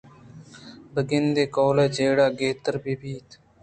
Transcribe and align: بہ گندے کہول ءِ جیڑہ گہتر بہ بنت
بہ 0.93 1.01
گندے 1.09 1.43
کہول 1.55 1.77
ءِ 1.83 1.93
جیڑہ 1.95 2.27
گہتر 2.39 2.75
بہ 2.83 2.93
بنت 2.99 3.29